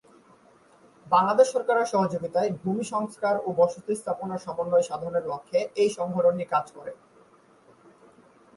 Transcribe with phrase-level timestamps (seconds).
[1.07, 6.91] বাংলাদেশ সরকারের সহযোগিতায় ভূমি সংস্কার ও বসতি স্থাপনের সমন্বয় সাধনের লক্ষ্যে এই সংগঠনটি কাজ করে।